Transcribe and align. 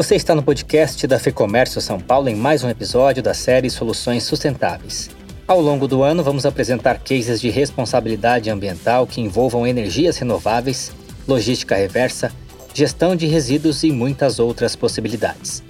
Você 0.00 0.16
está 0.16 0.34
no 0.34 0.42
podcast 0.42 1.06
da 1.06 1.18
FEComércio 1.18 1.78
São 1.78 2.00
Paulo 2.00 2.30
em 2.30 2.34
mais 2.34 2.64
um 2.64 2.70
episódio 2.70 3.22
da 3.22 3.34
série 3.34 3.68
Soluções 3.68 4.22
Sustentáveis. 4.22 5.10
Ao 5.46 5.60
longo 5.60 5.86
do 5.86 6.02
ano, 6.02 6.24
vamos 6.24 6.46
apresentar 6.46 7.00
cases 7.00 7.38
de 7.38 7.50
responsabilidade 7.50 8.48
ambiental 8.48 9.06
que 9.06 9.20
envolvam 9.20 9.66
energias 9.66 10.16
renováveis, 10.16 10.90
logística 11.28 11.76
reversa, 11.76 12.32
gestão 12.72 13.14
de 13.14 13.26
resíduos 13.26 13.84
e 13.84 13.92
muitas 13.92 14.38
outras 14.38 14.74
possibilidades. 14.74 15.62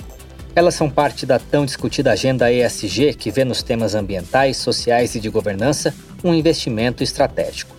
Elas 0.54 0.76
são 0.76 0.88
parte 0.88 1.26
da 1.26 1.40
tão 1.40 1.66
discutida 1.66 2.12
agenda 2.12 2.52
ESG, 2.52 3.14
que 3.14 3.32
vê 3.32 3.44
nos 3.44 3.64
temas 3.64 3.96
ambientais, 3.96 4.58
sociais 4.58 5.16
e 5.16 5.20
de 5.20 5.28
governança 5.28 5.92
um 6.22 6.32
investimento 6.32 7.02
estratégico. 7.02 7.74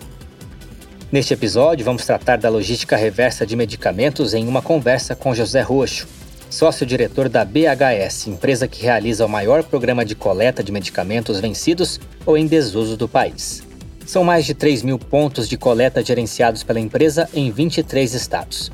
Neste 1.10 1.32
episódio, 1.32 1.82
vamos 1.82 2.04
tratar 2.04 2.36
da 2.36 2.50
logística 2.50 2.94
reversa 2.94 3.46
de 3.46 3.56
medicamentos 3.56 4.34
em 4.34 4.46
uma 4.46 4.60
conversa 4.60 5.16
com 5.16 5.34
José 5.34 5.62
Roxo, 5.62 6.06
sócio-diretor 6.52 7.30
da 7.30 7.46
BHS, 7.46 8.26
empresa 8.26 8.68
que 8.68 8.82
realiza 8.82 9.24
o 9.24 9.28
maior 9.28 9.64
programa 9.64 10.04
de 10.04 10.14
coleta 10.14 10.62
de 10.62 10.70
medicamentos 10.70 11.40
vencidos 11.40 11.98
ou 12.26 12.36
em 12.36 12.46
desuso 12.46 12.94
do 12.94 13.08
país. 13.08 13.62
São 14.04 14.22
mais 14.22 14.44
de 14.44 14.52
3 14.52 14.82
mil 14.82 14.98
pontos 14.98 15.48
de 15.48 15.56
coleta 15.56 16.04
gerenciados 16.04 16.62
pela 16.62 16.78
empresa 16.78 17.26
em 17.32 17.50
23 17.50 18.12
estados. 18.12 18.70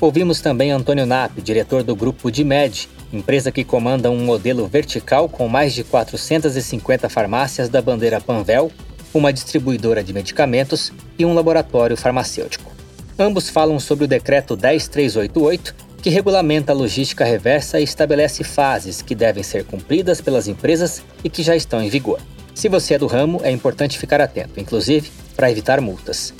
Ouvimos 0.00 0.40
também 0.40 0.70
Antônio 0.70 1.04
Nap, 1.04 1.36
diretor 1.42 1.82
do 1.82 1.96
grupo 1.96 2.30
DIMED, 2.30 2.88
empresa 3.12 3.50
que 3.50 3.64
comanda 3.64 4.08
um 4.08 4.24
modelo 4.24 4.68
vertical 4.68 5.28
com 5.28 5.48
mais 5.48 5.74
de 5.74 5.82
450 5.82 7.08
farmácias 7.08 7.68
da 7.68 7.82
bandeira 7.82 8.20
Panvel, 8.20 8.70
uma 9.12 9.32
distribuidora 9.32 10.04
de 10.04 10.12
medicamentos 10.12 10.92
e 11.18 11.26
um 11.26 11.34
laboratório 11.34 11.96
farmacêutico. 11.96 12.70
Ambos 13.18 13.50
falam 13.50 13.80
sobre 13.80 14.04
o 14.04 14.08
decreto 14.08 14.56
10388, 14.56 15.74
que 16.02 16.10
regulamenta 16.10 16.72
a 16.72 16.74
logística 16.74 17.24
reversa 17.24 17.80
e 17.80 17.84
estabelece 17.84 18.42
fases 18.42 19.02
que 19.02 19.14
devem 19.14 19.42
ser 19.42 19.64
cumpridas 19.64 20.20
pelas 20.20 20.48
empresas 20.48 21.02
e 21.22 21.30
que 21.30 21.42
já 21.42 21.54
estão 21.54 21.82
em 21.82 21.88
vigor. 21.88 22.20
Se 22.54 22.68
você 22.68 22.94
é 22.94 22.98
do 22.98 23.06
ramo, 23.06 23.40
é 23.42 23.50
importante 23.50 23.98
ficar 23.98 24.20
atento, 24.20 24.58
inclusive 24.58 25.10
para 25.36 25.50
evitar 25.50 25.80
multas. 25.80 26.34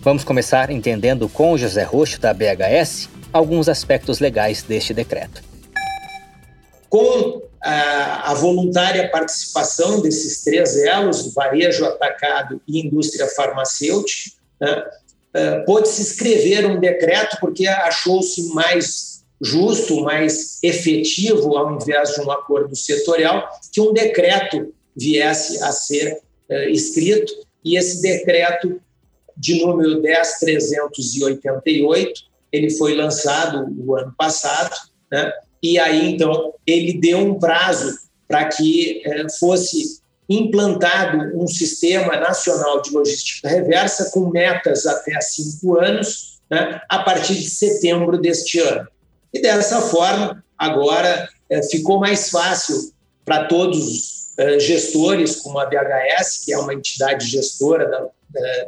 Vamos 0.00 0.24
começar 0.24 0.70
entendendo 0.70 1.28
com 1.28 1.56
José 1.56 1.82
Roxo, 1.82 2.20
da 2.20 2.34
BHS, 2.34 3.08
alguns 3.32 3.68
aspectos 3.68 4.20
legais 4.20 4.62
deste 4.62 4.92
decreto 4.92 5.54
com 6.94 7.42
a, 7.60 8.30
a, 8.30 8.34
voluntária 8.34 9.10
participação 9.10 10.00
desses 10.00 10.44
três 10.44 10.76
elos, 10.76 11.34
varejo, 11.34 11.84
atacado 11.84 12.62
e 12.68 12.86
indústria 12.86 13.26
farmacêutica, 13.26 14.36
né, 14.60 14.84
pôde-se 15.66 16.00
escrever 16.00 16.64
um 16.66 16.78
decreto 16.78 17.36
porque 17.40 17.66
achou-se 17.66 18.54
mais 18.54 19.14
justo, 19.40 20.00
mais 20.00 20.58
efetivo, 20.62 21.56
ao 21.56 21.74
invés 21.74 22.14
de 22.14 22.20
um 22.20 22.30
acordo 22.30 22.74
setorial, 22.74 23.48
que 23.72 23.80
um 23.80 23.92
decreto 23.92 24.72
viesse 24.96 25.62
a 25.62 25.72
ser 25.72 26.20
uh, 26.48 26.70
escrito, 26.70 27.32
e 27.64 27.76
esse 27.76 28.00
decreto 28.00 28.80
de 29.36 29.64
número 29.64 30.00
10388, 30.00 32.22
ele 32.52 32.70
foi 32.70 32.94
lançado 32.94 33.66
o 33.84 33.96
ano 33.96 34.14
passado, 34.16 34.72
né, 35.10 35.32
e 35.62 35.78
aí 35.78 36.12
então 36.12 36.54
ele 36.66 36.94
deu 36.94 37.18
um 37.18 37.38
prazo 37.38 37.98
para 38.28 38.46
que 38.46 39.02
eh, 39.04 39.26
fosse 39.38 40.00
implantado 40.28 41.38
um 41.38 41.46
sistema 41.46 42.16
nacional 42.16 42.80
de 42.80 42.90
logística 42.90 43.48
reversa 43.48 44.10
com 44.10 44.30
metas 44.30 44.86
até 44.86 45.20
cinco 45.20 45.78
anos, 45.78 46.40
né, 46.50 46.80
a 46.88 47.00
partir 47.00 47.34
de 47.34 47.48
setembro 47.48 48.18
deste 48.18 48.58
ano. 48.60 48.88
E 49.32 49.40
dessa 49.40 49.80
forma, 49.82 50.42
agora 50.56 51.28
eh, 51.50 51.62
ficou 51.64 51.98
mais 51.98 52.30
fácil 52.30 52.92
para 53.24 53.44
todos 53.46 53.78
os 53.78 54.38
eh, 54.38 54.58
gestores, 54.58 55.36
como 55.36 55.58
a 55.58 55.66
BHS, 55.66 56.44
que 56.44 56.52
é 56.52 56.58
uma 56.58 56.72
entidade 56.72 57.26
gestora 57.26 57.88
da, 57.88 57.98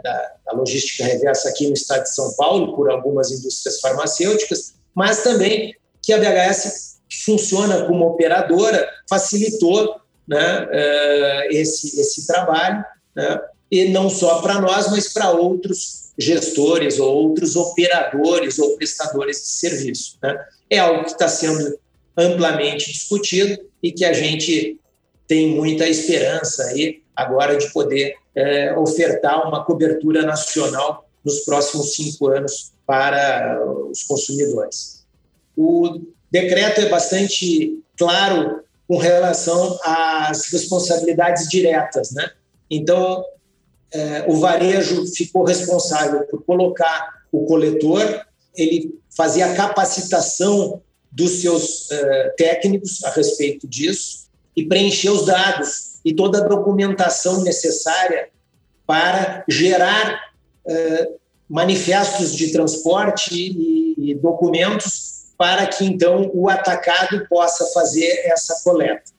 da, 0.02 0.32
da 0.46 0.52
logística 0.52 1.04
reversa 1.04 1.48
aqui 1.48 1.66
no 1.66 1.74
estado 1.74 2.02
de 2.02 2.14
São 2.14 2.34
Paulo, 2.34 2.74
por 2.74 2.90
algumas 2.90 3.30
indústrias 3.30 3.80
farmacêuticas, 3.80 4.74
mas 4.94 5.22
também 5.22 5.74
que 6.02 6.12
a 6.12 6.18
BHS 6.18 6.96
funciona 7.24 7.84
como 7.86 8.06
operadora 8.06 8.88
facilitou 9.08 9.96
né, 10.26 10.68
eh, 10.70 11.48
esse, 11.52 12.00
esse 12.00 12.26
trabalho, 12.26 12.84
né, 13.14 13.40
e 13.70 13.88
não 13.88 14.08
só 14.08 14.40
para 14.40 14.60
nós, 14.60 14.90
mas 14.90 15.12
para 15.12 15.30
outros 15.30 16.12
gestores 16.18 16.98
ou 16.98 17.14
outros 17.28 17.56
operadores 17.56 18.58
ou 18.58 18.76
prestadores 18.76 19.38
de 19.38 19.48
serviço. 19.48 20.18
Né. 20.22 20.36
É 20.70 20.78
algo 20.78 21.04
que 21.04 21.10
está 21.10 21.28
sendo 21.28 21.78
amplamente 22.16 22.92
discutido 22.92 23.58
e 23.82 23.92
que 23.92 24.04
a 24.04 24.12
gente 24.12 24.80
tem 25.28 25.48
muita 25.50 25.86
esperança 25.86 26.64
aí 26.64 27.02
agora 27.14 27.56
de 27.56 27.70
poder 27.72 28.14
é, 28.34 28.76
ofertar 28.78 29.46
uma 29.46 29.64
cobertura 29.64 30.22
nacional 30.22 31.08
nos 31.24 31.40
próximos 31.40 31.94
cinco 31.94 32.28
anos 32.28 32.72
para 32.86 33.60
os 33.90 34.04
consumidores. 34.04 35.04
O 35.56 36.00
decreto 36.30 36.82
é 36.82 36.88
bastante 36.88 37.82
claro 37.96 38.62
com 38.86 38.96
relação 38.96 39.78
às 39.84 40.50
responsabilidades 40.50 41.48
diretas, 41.48 42.12
né? 42.12 42.30
Então, 42.70 43.24
é, 43.92 44.24
o 44.28 44.38
varejo 44.38 45.06
ficou 45.06 45.44
responsável 45.44 46.24
por 46.26 46.42
colocar 46.44 47.24
o 47.32 47.44
coletor, 47.46 48.24
ele 48.54 48.98
fazia 49.14 49.46
a 49.46 49.54
capacitação 49.54 50.82
dos 51.10 51.40
seus 51.40 51.90
é, 51.90 52.34
técnicos 52.36 53.02
a 53.04 53.10
respeito 53.10 53.66
disso 53.66 54.26
e 54.54 54.64
preencher 54.64 55.10
os 55.10 55.26
dados 55.26 56.00
e 56.04 56.14
toda 56.14 56.38
a 56.38 56.48
documentação 56.48 57.42
necessária 57.42 58.28
para 58.86 59.44
gerar 59.48 60.32
é, 60.66 61.08
manifestos 61.48 62.34
de 62.34 62.52
transporte 62.52 63.34
e, 63.34 63.94
e 63.98 64.14
documentos 64.14 65.15
para 65.36 65.66
que 65.66 65.84
então 65.84 66.30
o 66.32 66.48
atacado 66.48 67.26
possa 67.28 67.66
fazer 67.66 68.22
essa 68.24 68.60
coleta. 68.64 69.12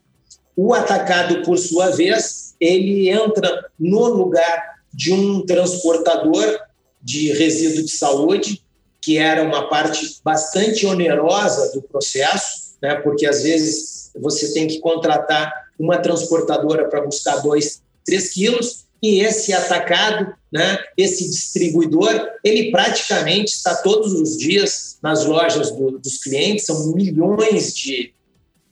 O 0.56 0.74
atacado, 0.74 1.44
por 1.44 1.58
sua 1.58 1.92
vez, 1.92 2.56
ele 2.60 3.10
entra 3.10 3.70
no 3.80 4.08
lugar 4.08 4.78
de 4.92 5.14
um 5.14 5.46
transportador 5.46 6.60
de 7.02 7.32
resíduo 7.34 7.84
de 7.86 7.92
saúde, 7.92 8.64
que 9.00 9.18
era 9.18 9.44
uma 9.44 9.70
parte 9.70 10.20
bastante 10.24 10.86
onerosa 10.86 11.72
do 11.74 11.82
processo, 11.82 12.76
né, 12.82 12.96
porque 12.96 13.28
às 13.28 13.44
vezes 13.44 14.12
você 14.20 14.54
tem 14.54 14.68
que 14.68 14.80
contratar 14.80 15.68
uma 15.80 16.00
transportadora 16.00 16.90
para 16.90 17.02
buscar 17.02 17.38
dois, 17.38 17.84
três 18.04 18.34
quilos, 18.34 18.87
e 19.02 19.20
esse 19.20 19.54
atacado, 19.54 20.34
né, 20.52 20.80
esse 20.98 21.30
distribuidor, 21.30 22.10
ele 22.44 22.72
praticamente 22.72 23.52
está 23.54 23.76
todos 23.76 24.14
os 24.14 24.38
dias 24.38 24.98
nas 25.02 25.26
lojas 25.26 25.72
do, 25.72 26.00
dos 26.00 26.18
clientes, 26.18 26.66
são 26.66 26.94
milhões 26.94 27.74
de, 27.74 28.14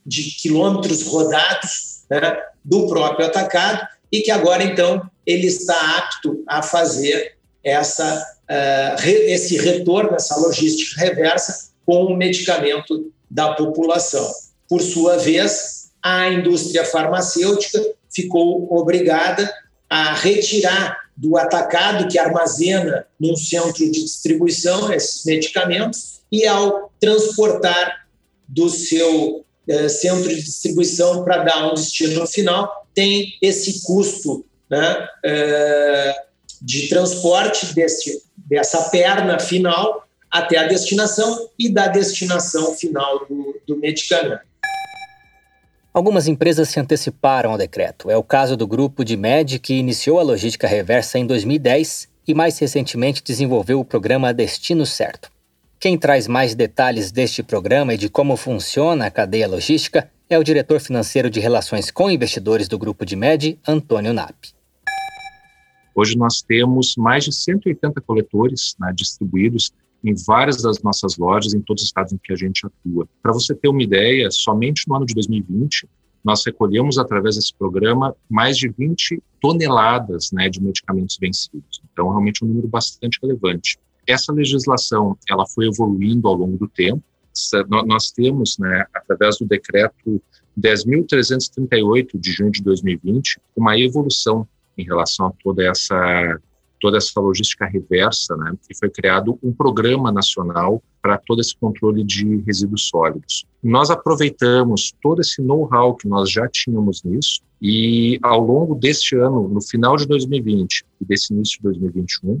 de 0.04 0.22
quilômetros 0.22 1.02
rodados 1.02 2.04
né, 2.10 2.42
do 2.64 2.88
próprio 2.88 3.26
atacado, 3.26 3.86
e 4.10 4.20
que 4.20 4.30
agora, 4.30 4.62
então, 4.62 5.08
ele 5.24 5.46
está 5.46 5.98
apto 5.98 6.42
a 6.46 6.62
fazer 6.62 7.36
essa, 7.62 8.24
uh, 8.48 9.00
re, 9.00 9.32
esse 9.32 9.56
retorno, 9.58 10.14
essa 10.14 10.36
logística 10.38 11.00
reversa 11.00 11.70
com 11.84 12.04
o 12.04 12.16
medicamento 12.16 13.12
da 13.30 13.54
população. 13.54 14.28
Por 14.68 14.80
sua 14.80 15.16
vez, 15.18 15.90
a 16.02 16.28
indústria 16.28 16.84
farmacêutica 16.84 17.84
ficou 18.08 18.72
obrigada 18.72 19.52
a 19.88 20.14
retirar 20.14 20.98
do 21.16 21.36
atacado 21.36 22.08
que 22.08 22.18
armazena 22.18 23.06
num 23.18 23.36
centro 23.36 23.90
de 23.90 23.90
distribuição 23.90 24.92
esses 24.92 25.24
medicamentos 25.24 26.20
e 26.30 26.46
ao 26.46 26.92
transportar 27.00 28.06
do 28.46 28.68
seu 28.68 29.44
eh, 29.68 29.88
centro 29.88 30.28
de 30.28 30.42
distribuição 30.42 31.24
para 31.24 31.42
dar 31.42 31.70
um 31.70 31.74
destino 31.74 32.26
final, 32.26 32.86
tem 32.94 33.34
esse 33.40 33.82
custo 33.82 34.44
né, 34.70 35.08
eh, 35.24 36.14
de 36.60 36.88
transporte 36.88 37.74
desse, 37.74 38.22
dessa 38.36 38.90
perna 38.90 39.38
final 39.38 40.06
até 40.30 40.58
a 40.58 40.66
destinação 40.66 41.48
e 41.58 41.68
da 41.68 41.88
destinação 41.88 42.74
final 42.74 43.26
do, 43.26 43.60
do 43.66 43.76
medicamento. 43.76 44.40
Algumas 45.96 46.28
empresas 46.28 46.68
se 46.68 46.78
anteciparam 46.78 47.52
ao 47.52 47.56
decreto. 47.56 48.10
É 48.10 48.16
o 48.18 48.22
caso 48.22 48.54
do 48.54 48.66
grupo 48.66 49.02
de 49.02 49.16
MED, 49.16 49.58
que 49.58 49.72
iniciou 49.72 50.20
a 50.20 50.22
logística 50.22 50.68
reversa 50.68 51.18
em 51.18 51.26
2010 51.26 52.06
e 52.28 52.34
mais 52.34 52.58
recentemente 52.58 53.24
desenvolveu 53.24 53.80
o 53.80 53.84
programa 53.84 54.34
Destino 54.34 54.84
Certo. 54.84 55.30
Quem 55.80 55.96
traz 55.96 56.28
mais 56.28 56.54
detalhes 56.54 57.10
deste 57.10 57.42
programa 57.42 57.94
e 57.94 57.96
de 57.96 58.10
como 58.10 58.36
funciona 58.36 59.06
a 59.06 59.10
cadeia 59.10 59.48
logística 59.48 60.06
é 60.28 60.38
o 60.38 60.44
diretor 60.44 60.80
financeiro 60.80 61.30
de 61.30 61.40
relações 61.40 61.90
com 61.90 62.10
investidores 62.10 62.68
do 62.68 62.78
grupo 62.78 63.06
de 63.06 63.16
MED, 63.16 63.58
Antônio 63.66 64.12
Nap. 64.12 64.36
Hoje 65.94 66.14
nós 66.18 66.42
temos 66.42 66.94
mais 66.98 67.24
de 67.24 67.34
180 67.34 68.02
coletores 68.02 68.76
né, 68.78 68.92
distribuídos 68.94 69.72
em 70.04 70.14
várias 70.26 70.62
das 70.62 70.82
nossas 70.82 71.16
lojas, 71.16 71.54
em 71.54 71.60
todos 71.60 71.82
os 71.82 71.88
estados 71.88 72.12
em 72.12 72.18
que 72.18 72.32
a 72.32 72.36
gente 72.36 72.66
atua. 72.66 73.08
Para 73.22 73.32
você 73.32 73.54
ter 73.54 73.68
uma 73.68 73.82
ideia, 73.82 74.30
somente 74.30 74.86
no 74.88 74.96
ano 74.96 75.06
de 75.06 75.14
2020, 75.14 75.88
nós 76.26 76.44
recolhemos, 76.44 76.98
através 76.98 77.36
desse 77.36 77.54
programa, 77.54 78.14
mais 78.28 78.58
de 78.58 78.68
20 78.68 79.22
toneladas 79.40 80.32
né, 80.32 80.48
de 80.48 80.60
medicamentos 80.60 81.16
vencidos. 81.20 81.80
Então, 81.92 82.08
realmente 82.08 82.44
um 82.44 82.48
número 82.48 82.66
bastante 82.66 83.18
relevante. 83.22 83.78
Essa 84.06 84.32
legislação, 84.32 85.16
ela 85.30 85.46
foi 85.46 85.68
evoluindo 85.68 86.26
ao 86.26 86.34
longo 86.34 86.56
do 86.56 86.68
tempo. 86.68 87.02
Nós 87.86 88.10
temos, 88.10 88.58
né, 88.58 88.86
através 88.92 89.38
do 89.38 89.46
decreto 89.46 90.20
10.338 90.58 92.18
de 92.18 92.32
junho 92.32 92.50
de 92.50 92.62
2020, 92.62 93.38
uma 93.54 93.78
evolução 93.78 94.48
em 94.76 94.84
relação 94.84 95.26
a 95.26 95.32
toda 95.42 95.64
essa 95.64 96.40
toda 96.86 96.98
essa 96.98 97.20
logística 97.20 97.66
reversa, 97.66 98.36
né? 98.36 98.54
E 98.70 98.78
foi 98.78 98.88
criado 98.88 99.36
um 99.42 99.52
programa 99.52 100.12
nacional 100.12 100.80
para 101.02 101.18
todo 101.18 101.40
esse 101.40 101.56
controle 101.56 102.04
de 102.04 102.36
resíduos 102.46 102.86
sólidos. 102.86 103.44
Nós 103.60 103.90
aproveitamos 103.90 104.94
todo 105.02 105.20
esse 105.20 105.42
know-how 105.42 105.96
que 105.96 106.06
nós 106.06 106.30
já 106.30 106.46
tínhamos 106.48 107.02
nisso 107.02 107.40
e 107.60 108.20
ao 108.22 108.40
longo 108.40 108.76
deste 108.76 109.16
ano, 109.16 109.48
no 109.48 109.60
final 109.60 109.96
de 109.96 110.06
2020 110.06 110.84
e 111.00 111.04
desse 111.04 111.34
início 111.34 111.56
de 111.56 111.64
2021, 111.64 112.38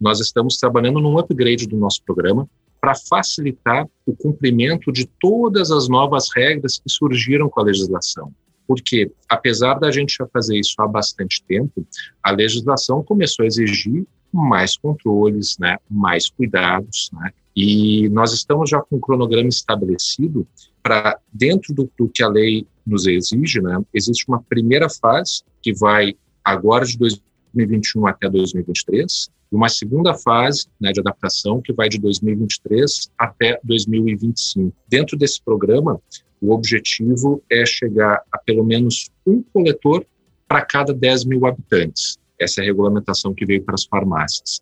nós 0.00 0.20
estamos 0.20 0.56
trabalhando 0.56 1.00
num 1.00 1.18
upgrade 1.18 1.66
do 1.66 1.76
nosso 1.76 2.00
programa 2.04 2.48
para 2.80 2.94
facilitar 2.94 3.88
o 4.06 4.14
cumprimento 4.14 4.92
de 4.92 5.04
todas 5.20 5.72
as 5.72 5.88
novas 5.88 6.28
regras 6.32 6.78
que 6.78 6.88
surgiram 6.88 7.48
com 7.48 7.58
a 7.58 7.64
legislação. 7.64 8.32
Porque, 8.70 9.10
apesar 9.28 9.80
da 9.80 9.90
gente 9.90 10.14
já 10.16 10.28
fazer 10.28 10.56
isso 10.56 10.76
há 10.78 10.86
bastante 10.86 11.42
tempo, 11.42 11.84
a 12.22 12.30
legislação 12.30 13.02
começou 13.02 13.42
a 13.42 13.46
exigir 13.48 14.06
mais 14.32 14.76
controles, 14.76 15.58
né, 15.58 15.76
mais 15.90 16.30
cuidados, 16.30 17.10
né, 17.12 17.32
e 17.56 18.08
nós 18.10 18.32
estamos 18.32 18.70
já 18.70 18.80
com 18.80 18.94
um 18.94 19.00
cronograma 19.00 19.48
estabelecido 19.48 20.46
para, 20.80 21.18
dentro 21.32 21.74
do, 21.74 21.90
do, 21.98 22.08
que 22.08 22.22
a 22.22 22.28
lei 22.28 22.64
nos 22.86 23.08
exige, 23.08 23.60
né, 23.60 23.76
existe 23.92 24.24
uma 24.28 24.40
primeira 24.40 24.88
fase 24.88 25.42
que 25.60 25.74
vai 25.74 26.14
agora 26.44 26.86
de 26.86 26.96
2021 26.96 28.06
até 28.06 28.30
2023, 28.30 29.30
e 29.50 29.56
uma 29.56 29.68
segunda 29.68 30.14
fase 30.14 30.68
né, 30.80 30.92
de 30.92 31.00
adaptação 31.00 31.60
que 31.60 31.72
vai 31.72 31.88
de 31.88 31.98
2023 31.98 33.10
até 33.18 33.58
2025. 33.64 34.72
Dentro 34.86 35.18
desse 35.18 35.42
programa, 35.42 36.00
o 36.40 36.52
objetivo 36.52 37.42
é 37.50 37.64
chegar 37.66 38.22
a 38.32 38.38
pelo 38.38 38.64
menos 38.64 39.10
um 39.26 39.42
coletor 39.52 40.04
para 40.48 40.62
cada 40.62 40.92
10 40.92 41.26
mil 41.26 41.46
habitantes. 41.46 42.18
Essa 42.38 42.60
é 42.60 42.64
a 42.64 42.66
regulamentação 42.66 43.34
que 43.34 43.44
veio 43.44 43.62
para 43.62 43.74
as 43.74 43.84
farmácias. 43.84 44.60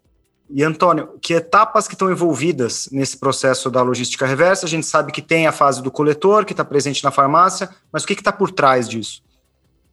E 0.50 0.62
Antônio, 0.62 1.18
que 1.20 1.34
etapas 1.34 1.86
que 1.86 1.94
estão 1.94 2.10
envolvidas 2.10 2.88
nesse 2.90 3.18
processo 3.18 3.70
da 3.70 3.82
logística 3.82 4.26
reversa? 4.26 4.64
A 4.66 4.68
gente 4.68 4.86
sabe 4.86 5.12
que 5.12 5.20
tem 5.20 5.46
a 5.46 5.52
fase 5.52 5.82
do 5.82 5.90
coletor, 5.90 6.44
que 6.44 6.52
está 6.52 6.64
presente 6.64 7.04
na 7.04 7.10
farmácia, 7.10 7.68
mas 7.92 8.02
o 8.02 8.06
que 8.06 8.14
está 8.14 8.32
por 8.32 8.50
trás 8.50 8.88
disso? 8.88 9.22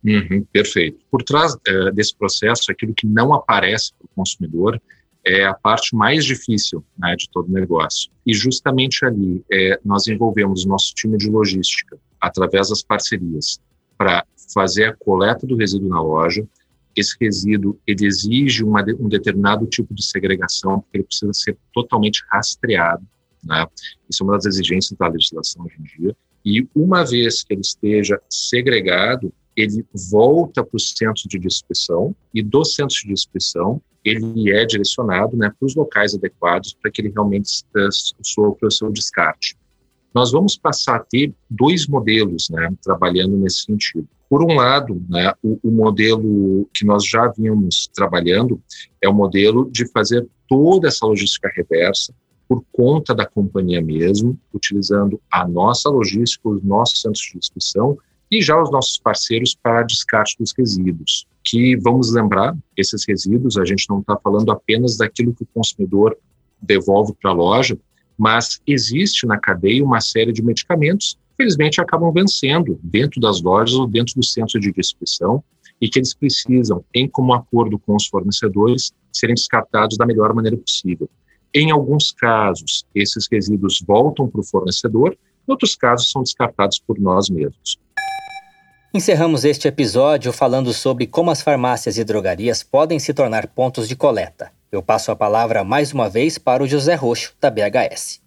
Uhum, 0.04 0.46
perfeito. 0.52 1.00
Por 1.12 1.24
trás 1.24 1.58
é, 1.68 1.92
desse 1.92 2.16
processo, 2.16 2.72
aquilo 2.72 2.94
que 2.94 3.06
não 3.06 3.34
aparece 3.34 3.92
para 3.98 4.06
o 4.06 4.10
consumidor 4.16 4.82
é 5.26 5.44
a 5.46 5.54
parte 5.54 5.96
mais 5.96 6.24
difícil 6.24 6.86
né, 6.98 7.16
de 7.16 7.28
todo 7.32 7.52
negócio. 7.52 8.12
E 8.26 8.34
justamente 8.34 9.04
ali 9.04 9.44
é, 9.52 9.80
nós 9.84 10.06
envolvemos 10.08 10.66
nosso 10.66 10.94
time 10.94 11.18
de 11.18 11.30
logística, 11.30 11.98
através 12.22 12.70
das 12.70 12.84
parcerias, 12.84 13.60
para 13.98 14.24
fazer 14.54 14.86
a 14.86 14.96
coleta 14.96 15.48
do 15.48 15.56
resíduo 15.56 15.90
na 15.90 16.02
loja. 16.02 16.48
Esse 16.96 17.18
resíduo 17.20 17.80
ele 17.88 18.06
exige 18.06 18.64
uma, 18.64 18.86
um 19.00 19.10
determinado 19.10 19.66
tipo 19.66 19.94
de 19.94 20.06
segregação, 20.06 20.82
porque 20.82 20.98
ele 20.98 21.04
precisa 21.04 21.34
ser 21.34 21.58
totalmente 21.74 22.24
rastreado. 22.32 23.06
Né? 23.44 23.66
Isso 24.10 24.22
é 24.22 24.26
uma 24.26 24.34
das 24.34 24.46
exigências 24.46 24.98
da 24.98 25.08
legislação 25.08 25.66
hoje 25.66 25.76
em 25.80 25.84
dia. 25.84 26.16
E 26.46 26.68
uma 26.76 27.04
vez 27.04 27.44
que 27.44 27.54
ele 27.54 27.62
esteja 27.62 28.22
segregado, 28.30 29.34
ele 29.56 29.84
volta 30.12 30.64
para 30.64 30.78
o 30.78 30.80
centro 30.80 31.28
de 31.28 31.40
distribuição 31.40 32.16
e 32.34 32.44
do 32.44 32.64
centro 32.64 32.96
de 32.96 33.08
distribuição 33.08 33.82
ele 34.06 34.52
é 34.52 34.66
direcionado 34.66 35.36
né, 35.36 35.52
para 35.58 35.66
os 35.66 35.76
locais 35.76 36.14
adequados 36.14 36.78
para 36.80 36.92
que 36.92 37.02
ele 37.02 37.10
realmente 37.10 37.50
sofra 38.22 38.68
o 38.68 38.72
seu 38.72 38.92
descarte. 38.92 39.58
Nós 40.14 40.32
vamos 40.32 40.56
passar 40.56 40.98
a 40.98 41.00
ter 41.04 41.34
dois 41.50 41.88
modelos 41.88 42.50
né, 42.50 42.72
trabalhando 42.82 43.36
nesse 43.36 43.64
sentido. 43.64 44.08
Por 44.30 44.44
um 44.44 44.56
lado, 44.56 45.04
né, 45.10 45.34
o, 45.44 45.60
o, 45.62 45.72
modelo 45.72 46.70
que 46.74 46.86
nós 46.86 47.06
já 47.06 47.28
vínhamos 47.28 47.90
trabalhando 47.94 48.62
é 49.02 49.10
o 49.10 49.14
modelo 49.14 49.70
de 49.70 49.86
fazer 49.92 50.26
toda 50.48 50.88
essa 50.88 51.06
logística 51.06 51.52
reversa 51.54 52.14
por 52.48 52.64
conta 52.72 53.14
da 53.14 53.26
companhia 53.26 53.82
mesmo, 53.82 54.40
utilizando 54.54 55.20
a 55.32 55.48
nossa 55.48 55.90
logística, 55.90 56.48
os 56.48 56.64
nossos 56.64 57.02
centros 57.02 57.22
de 57.22 57.40
distribuição 57.40 57.98
e 58.30 58.42
já 58.42 58.62
os 58.62 58.72
nossos 58.72 58.98
parceiros 58.98 59.56
para 59.56 59.84
descarte 59.84 60.38
dos 60.40 60.54
resíduos. 60.58 61.28
Que 61.46 61.78
vamos 61.78 62.12
lembrar, 62.12 62.58
esses 62.76 63.06
resíduos, 63.08 63.58
a 63.58 63.66
gente 63.66 63.88
não 63.90 64.00
está 64.00 64.18
falando 64.18 64.52
apenas 64.52 64.98
daquilo 64.98 65.34
que 65.34 65.44
o 65.44 65.48
consumidor 65.54 66.18
devolve 66.60 67.14
para 67.22 67.32
a 67.32 67.34
loja, 67.34 67.78
mas 68.18 68.60
existe 68.66 69.28
na 69.28 69.38
cadeia 69.38 69.84
uma 69.84 70.02
série 70.02 70.34
de 70.34 70.44
medicamentos 70.44 71.18
que, 71.30 71.44
felizmente, 71.44 71.80
acabam 71.80 72.12
vencendo 72.12 72.80
dentro 72.82 73.22
das 73.22 73.42
lojas 73.42 73.76
ou 73.76 73.88
dentro 73.88 74.16
do 74.16 74.26
centro 74.26 74.60
de 74.60 74.72
distribuição 74.72 75.44
e 75.80 75.90
que 75.90 76.00
eles 76.00 76.14
precisam, 76.14 76.84
em 76.94 77.08
comum 77.08 77.34
acordo 77.34 77.78
com 77.78 77.96
os 77.96 78.08
fornecedores, 78.08 78.92
serem 79.12 79.36
descartados 79.36 79.98
da 79.98 80.06
melhor 80.06 80.34
maneira 80.34 80.58
possível. 80.58 81.10
Em 81.54 81.72
alguns 81.72 82.12
casos, 82.12 82.86
esses 82.94 83.28
resíduos 83.32 83.84
voltam 83.86 84.28
para 84.28 84.42
o 84.42 84.44
fornecedor, 84.44 85.18
em 85.48 85.52
outros 85.52 85.76
casos, 85.76 86.10
são 86.10 86.24
descartados 86.24 86.80
por 86.80 87.00
nós 87.00 87.30
mesmos. 87.30 87.80
Encerramos 88.96 89.44
este 89.44 89.68
episódio 89.68 90.32
falando 90.32 90.72
sobre 90.72 91.06
como 91.06 91.30
as 91.30 91.42
farmácias 91.42 91.98
e 91.98 92.04
drogarias 92.06 92.64
podem 92.64 92.98
se 92.98 93.14
tornar 93.14 93.46
pontos 93.46 93.90
de 93.90 93.96
coleta. 93.98 94.54
Eu 94.72 94.82
passo 94.82 95.12
a 95.12 95.16
palavra 95.18 95.66
mais 95.66 95.92
uma 95.92 96.10
vez 96.10 96.38
para 96.38 96.64
o 96.64 96.66
José 96.66 96.96
Roxo, 96.96 97.34
da 97.42 97.52
BHS. 97.52 98.22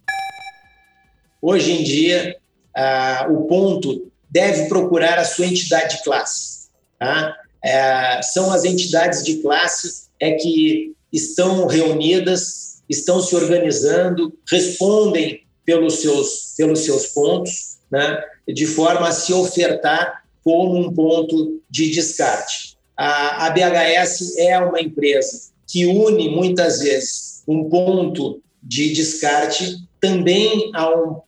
Hoje 1.40 1.72
em 1.72 1.82
dia, 1.82 2.36
uh, 2.76 3.32
o 3.32 3.46
ponto 3.46 4.12
deve 4.28 4.68
procurar 4.68 5.18
a 5.18 5.24
sua 5.24 5.46
entidade 5.46 5.96
de 5.96 6.04
classe. 6.04 6.68
Tá? 6.98 7.34
Uh, 7.64 8.22
são 8.22 8.52
as 8.52 8.66
entidades 8.66 9.24
de 9.24 9.36
classe 9.36 10.10
é 10.20 10.32
que 10.32 10.92
estão 11.10 11.66
reunidas, 11.66 12.82
estão 12.90 13.22
se 13.22 13.34
organizando, 13.34 14.36
respondem 14.46 15.46
pelos 15.64 16.02
seus, 16.02 16.52
pelos 16.58 16.80
seus 16.80 17.06
pontos, 17.06 17.78
né? 17.90 18.22
de 18.46 18.66
forma 18.66 19.08
a 19.08 19.12
se 19.12 19.32
ofertar 19.32 20.27
como 20.48 20.78
um 20.78 20.94
ponto 20.94 21.60
de 21.68 21.90
descarte. 21.90 22.78
A, 22.96 23.50
BHS 23.50 24.38
é 24.38 24.58
uma 24.58 24.80
empresa 24.80 25.50
que 25.66 25.84
une 25.84 26.30
muitas 26.30 26.80
vezes 26.80 27.42
um 27.46 27.68
ponto 27.68 28.40
de 28.62 28.94
descarte 28.94 29.76
também 30.00 30.70
a 30.74 30.88
um 30.88 31.20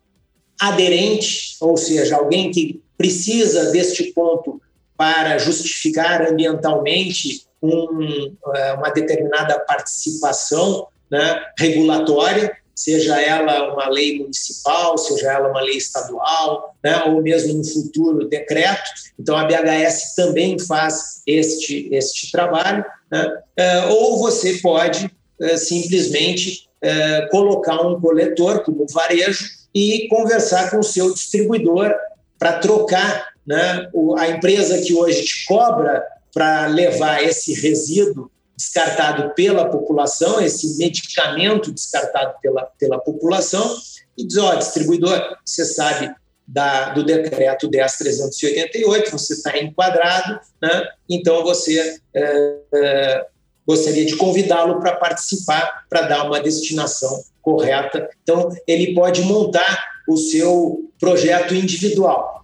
aderente, 0.59 1.55
ou 1.61 1.77
seja, 1.77 2.17
alguém 2.17 2.51
que 2.51 2.83
precisa 2.97 3.71
deste 3.73 4.05
ponto 4.05 4.59
para 4.97 5.37
justificar 5.37 6.27
ambientalmente 6.27 7.45
um, 7.63 8.35
eh, 8.55 8.73
uma 8.73 8.89
determinada 8.89 9.61
participação 9.61 10.87
né, 11.11 11.43
regulatória, 11.59 12.57
seja 12.75 13.21
ela 13.21 13.73
uma 13.73 13.89
lei 13.89 14.19
municipal, 14.19 14.97
seja 14.97 15.33
ela 15.33 15.49
uma 15.49 15.61
lei 15.61 15.77
estadual, 15.77 16.75
né, 16.83 17.05
ou 17.05 17.23
mesmo 17.23 17.61
um 17.61 17.65
futuro 17.65 18.29
decreto. 18.29 18.91
Então, 19.19 19.37
a 19.37 19.45
BHS 19.45 20.15
também 20.15 20.59
faz 20.59 21.23
este, 21.27 21.89
este 21.93 22.31
trabalho. 22.33 22.85
Né, 23.11 23.39
é, 23.57 23.85
ou 23.87 24.19
você 24.19 24.55
pode 24.59 25.11
é, 25.41 25.57
simplesmente 25.57 26.69
é, 26.83 27.29
colocar 27.31 27.81
um 27.87 28.01
coletor 28.01 28.63
como 28.63 28.87
varejo 28.91 29.45
e 29.75 30.09
conversar 30.09 30.71
com 30.71 30.79
o 30.79 30.85
seu 30.85 31.13
distribuidor 31.13 31.95
para 32.39 32.59
trocar 32.59 33.29
né, 33.47 33.89
a 34.17 34.29
empresa 34.29 34.81
que 34.81 34.95
hoje 34.95 35.25
te 35.25 35.45
cobra 35.47 36.03
para 36.33 36.67
levar 36.67 37.23
esse 37.23 37.53
resíduo 37.53 38.31
descartado 38.61 39.33
pela 39.35 39.71
população, 39.71 40.39
esse 40.39 40.77
medicamento 40.77 41.73
descartado 41.73 42.35
pela, 42.43 42.65
pela 42.79 42.99
população, 42.99 43.79
e 44.19 44.27
diz: 44.27 44.37
ó, 44.37 44.55
distribuidor, 44.55 45.19
você 45.43 45.65
sabe 45.65 46.15
da, 46.47 46.91
do 46.91 47.03
decreto 47.03 47.71
10.388, 47.71 49.11
você 49.11 49.33
está 49.33 49.59
enquadrado, 49.59 50.39
né? 50.61 50.89
então 51.09 51.43
você 51.43 51.99
é, 52.15 52.57
é, 52.75 53.27
gostaria 53.67 54.05
de 54.05 54.17
convidá-lo 54.17 54.79
para 54.79 54.97
participar, 54.97 55.87
para 55.89 56.03
dar 56.03 56.27
uma 56.27 56.41
destinação 56.41 57.25
correta. 57.41 58.11
Então, 58.23 58.51
ele 58.67 58.93
pode 58.95 59.23
montar 59.23 59.85
o 60.07 60.19
seu 60.19 60.91
projeto 60.99 61.55
individual. 61.55 62.40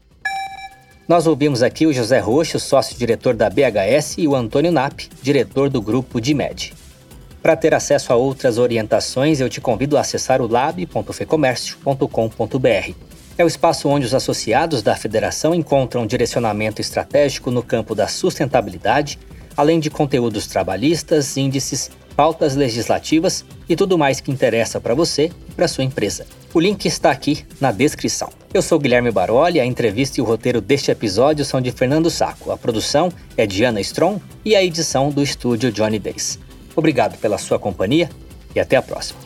Nós 1.09 1.27
ouvimos 1.29 1.63
aqui 1.63 1.87
o 1.87 1.93
José 1.93 2.19
Roxo, 2.19 2.59
sócio-diretor 2.59 3.33
da 3.33 3.49
BHS, 3.49 4.19
e 4.19 4.27
o 4.27 4.35
Antônio 4.35 4.73
Nap, 4.73 5.03
diretor 5.23 5.71
do 5.71 5.81
grupo 5.81 6.21
DIMED. 6.21 6.75
Para 7.41 7.55
ter 7.55 7.73
acesso 7.75 8.13
a 8.13 8.17
outras 8.17 8.59
orientações, 8.59 9.39
eu 9.39 9.49
te 9.49 9.61
convido 9.61 9.97
a 9.97 10.01
acessar 10.01 10.43
o 10.43 10.49
lab.fecomércio.com.br. 10.49 12.93
É 13.39 13.45
o 13.45 13.47
espaço 13.47 13.89
onde 13.89 14.05
os 14.05 14.15
associados 14.15 14.83
da 14.83 14.97
federação 14.97 15.55
encontram 15.55 16.09
direcionamento 16.09 16.81
estratégico 16.81 17.53
no 17.53 17.63
campo 17.63 17.95
da 17.95 18.09
sustentabilidade, 18.09 19.17
além 19.57 19.79
de 19.79 19.91
conteúdos 19.91 20.49
trabalhistas, 20.49 21.37
índices, 21.37 21.89
pautas 22.17 22.57
legislativas 22.57 23.45
e 23.69 23.77
tudo 23.77 23.97
mais 23.97 24.19
que 24.19 24.33
interessa 24.33 24.81
para 24.81 24.95
você 24.95 25.31
e 25.49 25.53
para 25.53 25.69
sua 25.69 25.85
empresa. 25.85 26.27
O 26.53 26.59
link 26.59 26.85
está 26.85 27.13
aqui 27.13 27.47
na 27.61 27.71
descrição. 27.71 28.29
Eu 28.57 28.63
sou 28.63 28.79
Guilherme 28.79 29.11
Baroli, 29.11 29.61
a 29.61 29.67
entrevista 29.67 30.19
e 30.19 30.23
o 30.23 30.25
roteiro 30.25 30.63
deste 30.63 30.91
episódio 30.91 31.45
são 31.45 31.61
de 31.61 31.71
Fernando 31.71 32.09
Saco, 32.09 32.51
a 32.51 32.57
produção 32.57 33.13
é 33.37 33.47
de 33.47 33.63
Ana 33.63 33.83
Strong 33.83 34.19
e 34.43 34.57
a 34.57 34.65
edição 34.65 35.11
do 35.11 35.23
estúdio 35.23 35.71
Johnny 35.71 35.99
Days. 35.99 36.39
Obrigado 36.75 37.19
pela 37.19 37.37
sua 37.37 37.59
companhia 37.59 38.09
e 38.55 38.59
até 38.59 38.77
a 38.77 38.81
próxima. 38.81 39.26